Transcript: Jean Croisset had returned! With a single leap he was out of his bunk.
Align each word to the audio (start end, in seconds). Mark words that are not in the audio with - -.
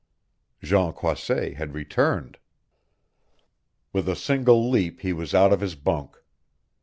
Jean 0.63 0.91
Croisset 0.93 1.53
had 1.57 1.75
returned! 1.75 2.39
With 3.93 4.09
a 4.09 4.15
single 4.15 4.67
leap 4.67 5.01
he 5.01 5.13
was 5.13 5.35
out 5.35 5.53
of 5.53 5.59
his 5.61 5.75
bunk. 5.75 6.17